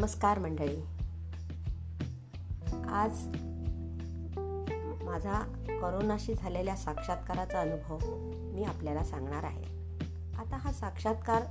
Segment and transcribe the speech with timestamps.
[0.00, 0.80] नमस्कार मंडळी.
[2.88, 3.26] आज
[5.04, 5.40] माझा
[5.80, 7.98] करोनाशी झालेल्या साक्षात्काराचा अनुभव
[8.54, 9.64] मी आपल्याला सांगणार आहे.
[10.34, 11.42] आता हा साक्षात्कार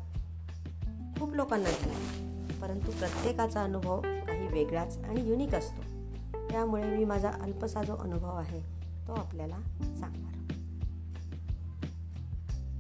[1.20, 5.81] खूप लोकांना झाला आहे परंतु प्रत्येकाचा अनुभव काही वेगळाच आणि युनिक असतो.
[6.52, 8.61] त्यामुळे मी माझा अल्पसा जो अनुभव आहे
[9.07, 9.57] तो आपल्याला
[10.00, 10.34] सांगणार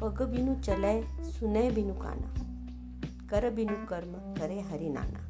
[0.01, 2.33] पग बिनू चलय सुनय बिनू काना
[3.31, 5.28] कर बिनू कर्म करे हरी नाना.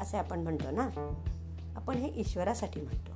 [0.00, 0.88] असे आपण म्हणतो ना.
[1.76, 3.12] आपण हे ईश्वरासाठी म्हणतो.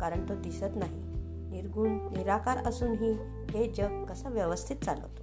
[0.00, 1.02] कारण तो दिसत नाही.
[1.50, 3.12] निर्गुण निराकार असूनही
[3.50, 5.22] हे जग कसं व्यवस्थित चालवतो.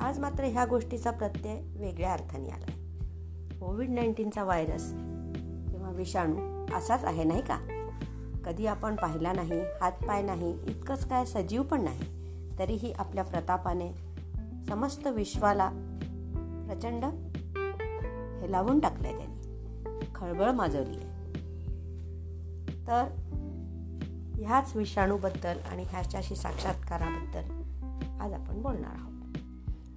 [0.00, 2.84] आज मात्र ह्या गोष्टीचा प्रत्यय वेगळ्या अर्थाने आला आहे
[3.58, 4.90] कोविड नाईन्टीनचा व्हायरस
[5.70, 7.58] किंवा विषाणू असाच आहे नाही का?
[8.44, 12.00] कधी आपण पाहिला नाही हातपाय नाही इतकंच काय सजीव पण नाही
[12.58, 13.92] तरीही आपल्या प्रतापाने
[14.68, 15.68] समस्त विश्वाला
[16.68, 17.04] प्रचंड
[18.42, 19.33] हे लावून त्याने त्यांनी.
[20.24, 21.14] खळबळ माजवली आहे.
[22.86, 23.08] तर
[24.40, 27.44] ह्याच विषाणूबद्दल आणि ह्याच्याशी साक्षात्काराबद्दल
[28.20, 29.12] आज आपण बोलणार आहोत.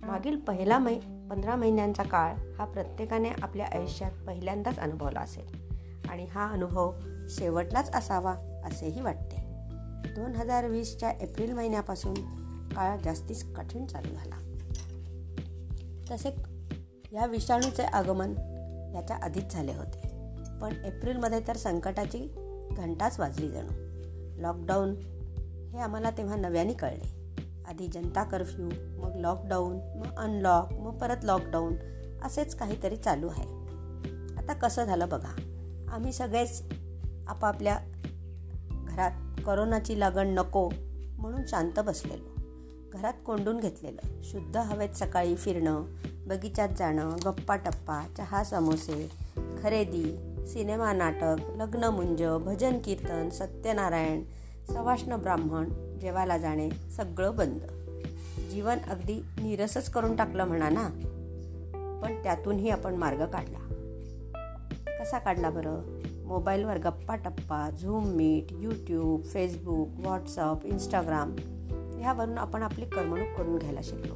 [0.06, 5.74] मागील पहिला मै पंधरा महिन्यांचा काळ हा प्रत्येकाने आपल्या आयुष्यात पहिल्यांदाच अनुभवला असेल
[6.10, 6.94] आणि हा अनुभव
[7.30, 9.36] शेवटलाच असावा असेही वाटते.
[10.14, 12.14] दोन हजार वीसच्या एप्रिल महिन्यापासून
[12.70, 14.36] काळ जास्तीच कठीण चालू झाला.
[16.12, 16.30] तसे
[17.12, 18.34] या विषाणूचे आगमन
[18.96, 20.07] याच्या आधीच झाले होते.
[20.62, 22.34] पण एप्रिलमध्ये तर संकटाची
[22.72, 23.88] घंटाच वाजली जणू.
[24.42, 24.96] लॉकडाऊन
[25.74, 27.18] हे आम्हाला तेव्हा नव्याने कळले.
[27.68, 28.70] आधी जनता कर्फ्यू
[29.02, 31.74] मग लॉकडाऊन मग अनलॉक मग परत लॉकडाऊन
[32.24, 33.44] असेच काहीतरी चालू आहे.
[34.38, 35.42] आता कसं झालं बघा.
[35.92, 36.64] आम्ही सगळेच
[37.28, 37.80] आपापल्या
[38.88, 39.12] घरात
[39.46, 40.70] करोनाची लागण नको
[41.18, 42.42] म्हणून शांत बसलेलो.
[42.94, 44.22] घरात कोंडून घेतलेलं.
[44.24, 45.84] शुद्ध हवेत सकाळी फिरणं
[46.28, 49.10] बगीचात जाणं गप्पा टप्पा चहा समोसे
[49.64, 54.24] खरेदी सिनेमा नाटक लग्नमुंज भजन कीर्तन सत्यनारायण
[54.74, 55.70] सवाष्ण ब्राह्मण
[56.00, 57.60] जेवायला जाणे सगळं बंद.
[58.52, 60.90] जीवन अगदी निरसच करून टाकलं म्हणा ना?
[62.04, 63.58] पण त्यातूनही आपण मार्ग काढला.
[65.00, 66.02] कसा काढला बरं?
[66.26, 71.36] मोबाईलवर गप्पा टप्पा Zoom meet YouTube Facebook WhatsApp Instagram
[72.00, 74.14] ह्यावरून आपण आपली करमणूक करून घ्यायला शिकलो.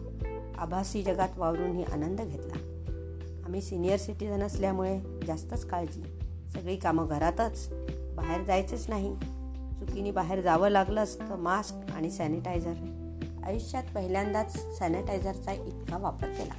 [0.58, 2.54] आभासी जगात वावरूनही आनंद घेतला.
[3.46, 6.11] आम्ही सिनियर सिटीजन असल्यामुळे जास्तच काळजी
[6.54, 7.70] सगळी कामं घरातच.
[8.16, 9.16] बाहेर जायचंच नाही.
[9.80, 12.74] चुकीने बाहेर जावं लागलंच तर मास्क आणि सॅनिटायझर.
[13.46, 16.54] आयुष्यात पहिल्यांदाच सॅनिटायझरचा इतका वापर केला.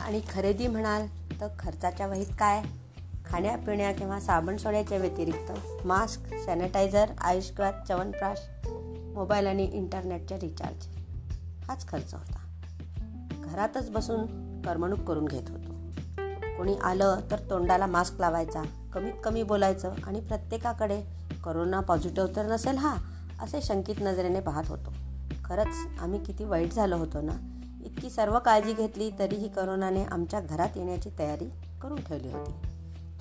[0.00, 1.06] आणि खरेदी म्हणाल
[1.40, 2.62] तर खर्चाच्या वहीत काय?
[3.26, 5.52] खाण्यापिण्या किंवा साबण सोड्याच्या व्यतिरिक्त
[5.86, 8.38] मास्क सॅनिटायझर आयुष्कात च्यवनप्राश
[9.14, 10.86] मोबाईल आणि इंटरनेटचे रिचार्ज.
[11.68, 12.60] हाच खर्च होता.
[13.44, 14.26] घरातच बसून
[14.62, 15.79] करमणूक करून घेत होतो.
[16.60, 18.62] कोणी आलं तर तोंडाला मास्क लावायचा
[18.94, 21.02] कमीत कमी बोलायचं आणि प्रत्येकाकडे
[21.44, 22.96] करोना पॉझिटिव्ह तर नसेल हा
[23.42, 24.92] असे शंकित नजरेने पाहत होतो.
[25.44, 27.32] खरंच आम्ही किती वाईट झालो होतो ना?
[27.84, 31.50] इतकी सर्व काळजी घेतली तरीही करोनाने आमच्या घरात येण्याची तयारी
[31.82, 32.52] करून ठेवली होती.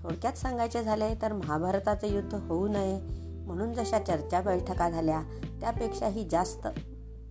[0.04, 3.00] थोडक्यात सांगायचे झाले तर महाभारताचे युद्ध होऊ नये
[3.46, 5.22] म्हणून जशा चर्चा बैठका झाल्या
[5.62, 6.68] त्यापेक्षाही जास्त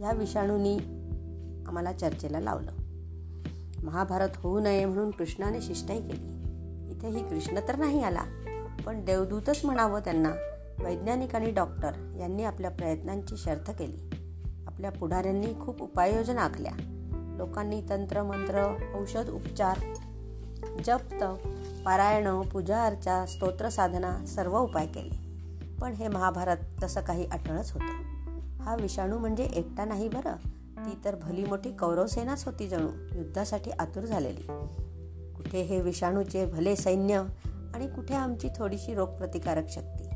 [0.00, 0.76] या विषाणूंनी
[1.68, 2.87] आम्हाला चर्चेला लावलं.
[3.88, 6.38] महाभारत होऊ नये म्हणून कृष्णाने शिष्टाई केली.
[6.90, 8.22] इथेही कृष्ण तर नाही आला
[8.86, 10.32] पण देवदूतच म्हणावं त्यांना.
[10.84, 14.10] वैज्ञानिक आणि डॉक्टर यांनी आपल्या प्रयत्नांची शर्थ केली.
[14.66, 16.72] आपल्या पुढाऱ्यांनी खूप उपाययोजना आखल्या.
[17.38, 19.78] लोकांनी तंत्रमंत्र औषध उपचार
[20.86, 21.38] जप तप
[21.84, 25.28] पारायण पूजा अर्चा स्तोत्र साधना सर्व उपाय केले.
[25.80, 28.02] पण हे महाभारत तसं काही अटळच होतं.
[28.62, 30.57] हा विषाणू म्हणजे एकटा नाही बरं.
[30.86, 33.18] ती तर भली मोठी कौरवसेनाच होती जणू.
[33.18, 34.42] युद्धासाठी आतुर झालेली.
[35.36, 37.24] कुठे हे विषाणूचे भले सैन्य
[37.74, 40.08] आणि कुठे आमची थोडीशी रोगप्रतिकारक शक्ती?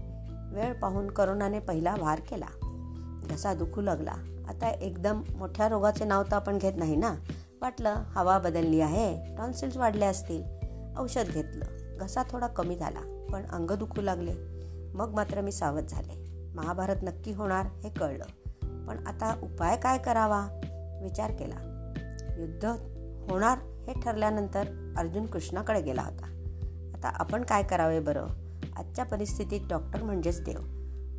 [0.53, 2.47] वेळ पाहून करोनाने पहिला वार केला.
[3.31, 4.15] घसा दुखू लागला.
[4.49, 7.15] आता एकदम मोठ्या रोगाचे नाव तर आपण घेत नाही ना?
[7.61, 9.37] वाटलं हवा बदलली आहे.
[9.37, 10.43] टॉन्सिल्स वाढले असतील.
[10.97, 11.65] औषध घेतलं.
[11.99, 13.27] घसा थोडा कमी झाला.
[13.33, 14.33] पण अंग दुखू लागले.
[14.95, 16.33] मग मात्र मी सावध झाले.
[16.55, 18.25] महाभारत नक्की होणार हे कळलं.
[18.89, 20.49] पण आता उपाय काय करावा?
[21.03, 21.55] विचार केला.
[22.39, 22.65] युद्ध
[23.31, 26.27] होणार हे ठरल्यानंतर अर्जुन कृष्णाकडे गेला होता.
[26.95, 28.27] आता आपण काय करावे बरं?
[28.77, 30.59] आजच्या परिस्थितीत डॉक्टर म्हणजेच देव.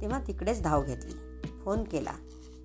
[0.01, 1.41] तेव्हा तिकडेच धाव घेतली.
[1.65, 2.11] फोन केला.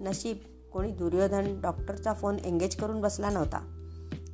[0.01, 0.37] नशीब
[0.73, 3.75] कोणी दुर्योधन डॉक्टरचा फोन एंगेज करून बसला नव्हता.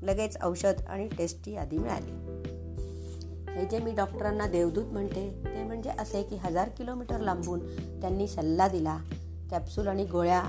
[0.02, 2.10] लगेच औषध आणि टेस्टची यादी मिळाली.
[3.52, 7.60] हे जे मी डॉक्टरांना देवदूत म्हणते ते म्हणजे असे की हजार किलोमीटर लांबून
[8.00, 8.98] त्यांनी सल्ला दिला
[9.54, 10.42] कॅप्सूल आणि गोळ्या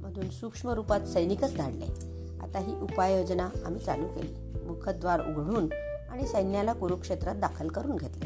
[0.00, 1.84] मधून सूक्ष्म रूपात सैनिकच धाडले.
[2.40, 4.64] आता ही उपाययोजना आम्ही चालू केली.
[4.66, 5.68] मुखद्वार उघडून
[6.10, 8.24] आणि सैन्याला कुरुक्षेत्रात दाखल करून घेतले.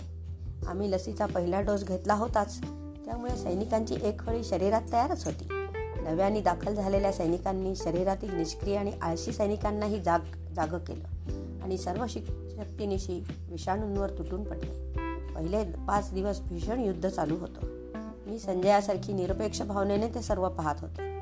[0.67, 2.61] आम्ही लसीचा पहिला डोस घेतला होताच.
[3.05, 5.49] त्यामुळे सैनिकांची एक फळी शरीरात तयारच होती.
[6.03, 10.21] नव्याने दाखल झालेल्या सैनिकांनी शरीरातील निष्क्रिय आणि आळशी सैनिकांनाही जाग
[10.55, 11.05] जाग केलं
[11.63, 14.93] आणि सर्व शिक शक्तीनिशी विषाणूंवर तुटून पडले.
[15.35, 17.72] पहिले पाच दिवस भीषण युद्ध चालू होतं.
[18.33, 21.19] मी संजयासारखी निरपेक्ष भावनेने ते सर्व पाहत होते.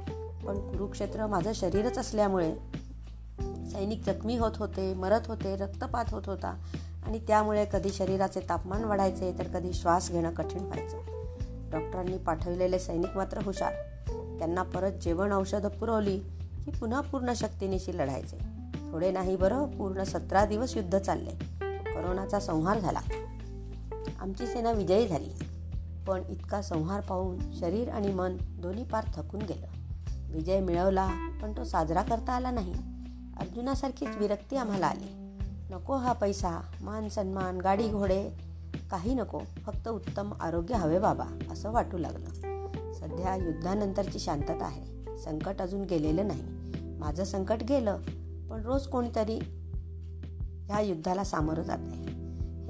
[0.47, 2.55] पण कुरुक्षेत्र माझं शरीरच असल्यामुळे
[3.73, 6.61] सैनिक जखमी होत होते मरत होते रक्तपात होत होता
[7.07, 10.97] आणि त्यामुळे कधी शरीराचे तापमान वाढायचे तर कधी श्वास घेणं कठीण व्हायचं.
[11.71, 13.73] डॉक्टरांनी पाठवलेले सैनिक मात्र हुशार.
[14.39, 16.19] त्यांना परत जेवण औषधं पुरवली
[16.65, 18.39] की पुन्हा पूर्ण शक्तीनिशी लढायचे.
[18.93, 21.31] थोडे नाही बरं पूर्ण सतरा दिवस युद्ध चालले.
[21.95, 23.01] करोनाचा संहार झाला.
[24.21, 25.50] आमची सेना विजयी झाली.
[26.11, 29.67] पण इतका संहार पाहून शरीर आणि मन दोन्ही पार थकून गेलं.
[30.33, 31.09] विजय मिळवला
[31.43, 32.73] पण तो साजरा करता आला नाही.
[33.41, 35.39] अर्जुनासारखीच विरक्ती आम्हाला आली.
[35.71, 38.31] नको हा पैसा मान सन्मान गाडी घोडे.
[38.91, 42.31] काही नको फक्त उत्तम आरोग्य हवे बाबा असं वाटू लागलं.
[42.95, 45.17] सध्या युद्धानंतरची शांतता आहे.
[45.17, 46.43] संकट अजून गेलेलं नाही.
[46.99, 47.99] माझं संकट गेलं
[48.51, 49.39] पण रोज कोणीतरी
[50.67, 52.11] ह्या युद्धाला सामोरं जाते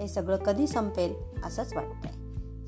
[0.03, 1.15] हे सगळं कधी संपेल
[1.45, 2.20] असंच वाटतंय.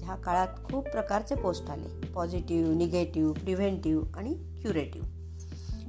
[0.04, 2.06] ह्या काळात खूप प्रकारचे पोस्ट आले.
[2.06, 5.06] पॉझिटिव्ह निगेटिव्ह प्रिव्हेंटिव्ह आणि क्युरेटिव्ह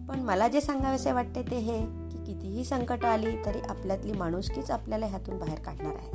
[0.07, 5.06] पण मला जे सांगावेसे वाटते ते हे की कितीही संकट आली तरी आपल्यातली माणुसकीच आपल्याला
[5.06, 6.10] ह्यातून बाहेर काढणार आहे.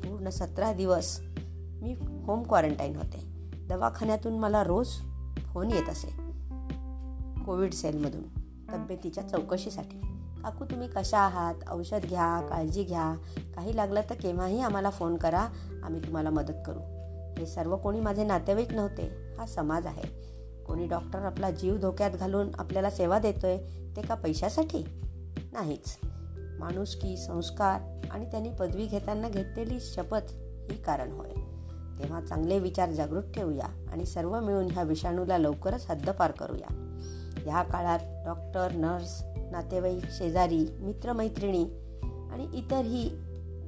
[0.00, 1.20] पूर्ण सतरा दिवस
[1.82, 1.94] मी
[2.24, 3.26] होम क्वारंटाईन होते.
[3.68, 4.88] दवाखान्यातून मला रोज
[5.52, 6.08] फोन येत असे.
[7.44, 8.22] कोविड सेलमधून
[8.72, 9.98] तब्येतीच्या चौकशीसाठी.
[10.42, 11.54] काकू तुम्ही कशा आहात?
[11.68, 13.14] औषध घ्या काळजी घ्या.
[13.56, 15.48] काही लागलं तर केव्हाही आम्हाला फोन करा.
[15.84, 16.95] आम्ही तुम्हाला मदत करू.
[17.38, 19.34] हे सर्व कोणी माझे नातेवाईक नव्हते.
[19.38, 20.36] हा समाज आहे.
[20.66, 23.56] कोणी डॉक्टर आपला जीव धोक्यात घालून आपल्याला सेवा देतोय
[23.96, 24.84] ते का पैशासाठी?
[25.52, 25.98] नाहीच.
[26.58, 30.20] माणुसकी संस्कार आणि त्यांनी पदवी घेताना घेतलेली शपथ
[30.70, 31.30] ही कारण होय.
[31.98, 36.82] तेव्हा चांगले विचार जागृत ठेवूया आणि सर्व मिळून ह्या विषाणूला लवकरच हद्दपार करूया.
[37.38, 39.22] ह्या काळात डॉक्टर नर्स
[39.52, 41.64] नातेवाईक शेजारी मित्रमैत्रिणी
[42.32, 43.08] आणि इतरही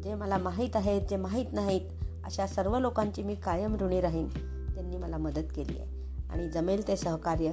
[0.04, 1.90] जे मला माहीत आहेत जे माहीत नाहीत
[2.28, 4.28] अशा सर्व लोकांची मी कायम ऋणी राहीन
[4.74, 6.12] त्यांनी मला मदत केली आहे.
[6.30, 7.46] आणि जमेल ते सहकार्य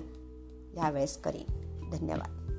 [0.75, 1.45] यावेळेस करीन.
[1.91, 2.54] धन्यवाद.